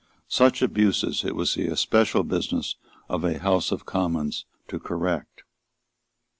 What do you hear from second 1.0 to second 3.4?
it was the especial business of a